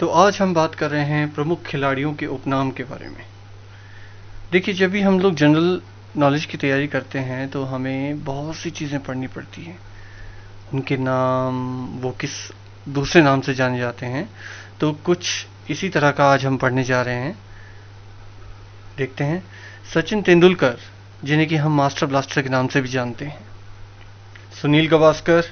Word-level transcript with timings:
तो 0.00 0.06
आज 0.06 0.36
हम 0.40 0.52
बात 0.54 0.74
कर 0.74 0.90
रहे 0.90 1.04
हैं 1.04 1.34
प्रमुख 1.34 1.62
खिलाड़ियों 1.62 2.12
के 2.14 2.26
उपनाम 2.26 2.70
के 2.70 2.82
बारे 2.82 3.08
में। 3.08 3.24
देखिए, 4.52 4.74
जब 4.74 4.90
भी 4.90 5.00
हम 5.00 5.18
लोग 5.20 5.34
जनरल 5.34 5.80
नॉलेज 6.16 6.44
की 6.44 6.56
तैयारी 6.56 6.86
करते 6.86 7.18
हैं 7.18 7.48
तो 7.50 7.62
हमें 7.64 8.24
बहुत 8.24 8.56
सी 8.56 8.70
चीज़ें 8.70 9.00
पढ़नी 9.00 9.26
पड़ती 9.26 9.64
हैं। 9.64 9.78
उनके 10.74 10.96
नाम, 10.96 11.86
वो 11.98 12.10
किस 12.10 12.30
दूसरे 12.88 13.22
नाम 13.22 13.40
से 13.40 13.54
जाने 13.54 13.78
जाते 13.78 14.06
हैं। 14.06 14.28
तो 14.80 14.92
कुछ 14.92 15.46
इसी 15.70 15.88
तरह 15.88 16.10
का 16.10 16.30
आज 16.32 16.46
हम 16.46 16.56
पढ़ने 16.56 16.84
जा 16.84 17.02
रहे 17.02 17.14
हैं। 17.14 17.36
देखते 18.98 19.24
हैं, 19.24 19.42
सचिन 19.94 20.22
तेंदुलकर, 20.22 20.78
जिन्हें 21.24 21.48
कि 21.48 21.56
हम 21.56 21.76
मास्टर 21.76 22.06
ब्लास्टर 22.06 22.42
के 22.42 22.48
नाम 22.48 22.68
से 22.68 22.80
भी 22.80 22.88
जानते 22.88 23.24
हैं। 23.24 23.46
सुनील 24.62 24.88
गवास्कर, 24.88 25.44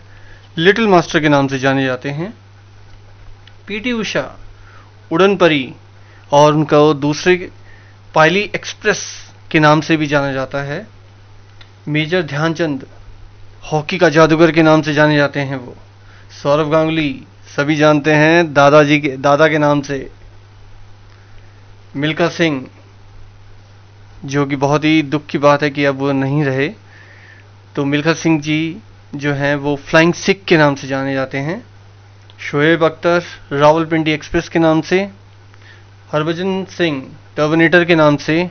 लिटिल 0.59 0.89
मास्टर 0.89 1.21
के 1.21 1.29
नाम 1.29 1.49
से 1.49 1.59
जाने 1.59 1.85
जाते 1.85 2.11
हैं। 2.11 2.35
पीटी 3.66 3.92
उषा 3.92 4.23
उड़न 5.10 5.37
परी 5.37 5.74
और 6.33 6.55
उनका 6.55 6.78
वो 6.78 6.95
दूसरे 6.95 7.51
पायली 8.14 8.41
एक्सप्रेस 8.55 9.01
के 9.51 9.60
नाम 9.60 9.80
से 9.80 9.97
भी 9.97 10.06
जाना 10.06 10.33
जाता 10.33 10.62
है। 10.62 10.87
मेजर 11.88 12.23
ध्यानचंद 12.23 12.87
हॉकी 13.73 13.98
का 13.98 14.09
जादूगर 14.09 14.50
के 14.52 14.62
नाम 14.62 14.83
से 14.83 14.95
जाने 14.95 15.16
जाते 15.16 15.41
हैं 15.41 15.56
वो। 15.56 15.74
सौरभ 16.42 16.70
गांगुली 16.70 17.23
सभी 17.56 17.77
जानते 17.77 18.12
हैं 18.12 18.52
दादाजी 18.55 18.98
के 19.00 19.16
दादा 19.16 19.48
के 19.48 19.59
नाम 19.59 19.80
से। 19.80 20.11
मिल्खा 21.97 22.28
सिंह, 22.28 22.66
जो 24.25 24.47
कि 24.47 24.56
बहुत 24.56 24.84
ही 24.84 25.02
दुख 25.02 25.27
की 25.27 25.38
बात 25.38 25.62
है 25.62 25.70
कि 25.70 25.84
अब 25.84 25.98
वो 25.98 26.12
नहीं 26.12 26.45
रहे। 26.45 26.69
तो 27.77 27.84
मिल्खा 27.84 28.12
सिंह 28.14 28.41
जी 28.41 28.77
जो 29.14 29.33
हैं 29.33 29.55
वो 29.56 29.77
फ्लाइंग 29.77 30.14
सिख 30.14 30.45
के 30.45 30.56
नाम 30.56 30.75
से 30.75 30.86
जाने 30.86 31.14
जाते 31.14 31.38
हैं। 31.38 31.62
शोएब 32.50 32.84
अख्तर, 32.84 33.23
रावलपिंडी 33.52 34.10
एक्सप्रेस 34.10 34.48
के 34.48 34.59
नाम 34.59 34.80
से, 34.80 35.00
हरभजन 36.12 36.64
सिंह 36.64 37.16
टर्मिनेटर 37.36 37.84
के 37.84 37.94
नाम 37.94 38.16
से, 38.16 38.50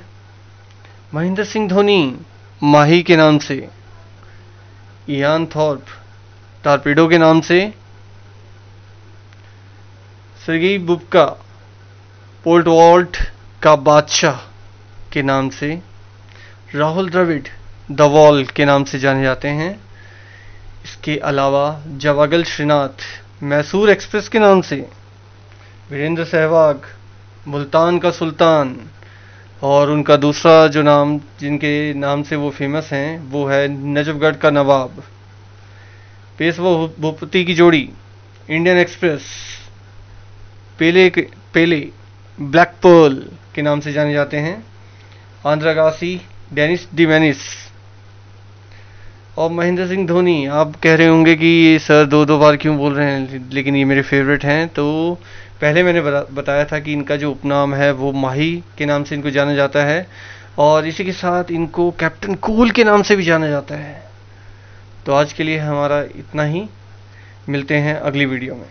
महेंद्र 1.14 1.44
सिंह 1.44 1.70
धोनी, 1.70 2.18
माही 2.64 3.04
के 3.04 3.16
नाम 3.16 3.38
से, 3.38 3.70
इयान 5.10 5.46
थॉर्प, 5.46 5.86
टारपीडो 6.64 7.08
के 7.08 7.18
नाम 7.18 7.42
से, 7.42 7.74
सरगेई 10.46 10.78
बुबका 10.78 11.26
पोल्ट 12.44 12.68
वॉल्ट 12.68 13.18
का 13.64 13.76
बादशाह 13.76 14.38
के 15.14 15.22
नाम 15.22 15.50
से, 15.50 15.82
राहुल 16.76 17.10
द्रविड़, 17.10 17.48
द 17.92 18.02
वॉल 18.02 18.46
के 18.46 18.66
नाम 18.66 18.84
से 18.84 19.00
जाने 19.00 19.24
जाते 19.24 19.48
हैं। 19.48 19.82
इसके 20.86 21.18
अलावा 21.18 21.84
जवागल 21.88 22.44
श्रीनाथ 22.44 23.25
मैसूर 23.44 23.90
एक्सप्रेस 23.90 24.28
के 24.30 24.40
नाम 24.40 24.62
से। 24.62 24.76
वीरेंद्र 25.92 26.26
सहवाग, 26.26 26.82
मुल्तान 27.48 28.00
का 28.00 28.12
सुल्तान, 28.12 28.80
और 29.64 29.90
उनका 29.90 30.16
दूसरा 30.18 30.68
जो 30.68 30.82
नाम, 30.82 31.20
जिनके 31.40 31.94
नाम 31.94 32.24
से 32.24 32.36
वो 32.36 32.50
फ़ेमस 32.50 32.90
हैं, 32.94 33.20
वो 33.20 33.46
है 33.46 33.68
नजफगढ़ 33.68 34.36
का 34.36 34.50
नवाब। 34.50 35.04
पेशवा 36.38 36.72
भूपति 37.00 37.46
की 37.46 37.56
जोड़ी 37.56 37.90
Indian 38.50 38.78
Express 38.78 39.22
Pele 40.80 41.10
Pele 41.54 41.92
black 42.42 42.68
pearl 42.68 43.32
के 43.56 43.62
नाम 43.62 43.80
से 43.80 43.94
जाने 43.94 44.14
जाते 44.14 44.38
हैं। 44.38 44.66
आंध्रागासी 45.46 46.22
डेनिस 46.54 46.88
डिवेनिस 46.96 47.65
और 49.38 49.52
महेंद्र 49.52 49.88
सिंह 49.88 50.06
धोनी, 50.08 50.46
आप 50.48 50.76
कह 50.84 50.96
रहे 50.96 51.08
होंगे 51.08 51.36
कि 51.36 51.46
ये 51.46 51.80
सर 51.80 52.06
दो 52.06 52.24
दो 52.26 52.38
बार 52.40 52.58
क्यों 52.58 52.78
बोल 52.78 52.94
रहे 52.94 53.06
हैं, 53.06 53.50
लेकिन 53.54 53.76
ये 53.76 53.86
मेरे 53.86 54.02
फेवरेट 54.02 54.44
हैं 54.46 54.68
तो 54.68 55.18
पहले 55.62 55.84
मैंने 55.84 56.02
बताया 56.02 56.66
था 56.66 56.80
कि 56.80 56.94
इनका 56.94 57.16
जो 57.16 57.32
उपनाम 57.32 57.74
है, 57.76 57.92
वो 57.92 58.12
माही 58.12 58.64
के 58.78 58.86
नाम 58.86 59.04
से 59.04 59.16
इनको 59.16 59.30
जाना 59.30 59.56
जाता 59.56 59.84
है, 59.86 60.08
और 60.58 60.88
इसी 60.88 61.06
के 61.06 61.12
साथ 61.12 61.52
इनको 61.52 61.90
कैप्टन 61.92 62.36
कूल 62.36 62.72
के 62.72 62.84
नाम 62.84 63.02
से 63.02 63.16
भी 63.16 63.24
जाना 63.24 63.48
जाता 63.48 63.76
है। 63.76 64.04
तो 65.06 65.14
आज 65.14 65.34
के 65.34 65.44
लिए 65.44 65.58
हमारा 65.58 66.02
इतना 66.16 66.44
ही, 66.44 66.64
मिलते 67.50 67.76
हैं 67.78 67.96
अगली 67.96 68.26
वीडियो 68.26 68.56
में। 68.56 68.68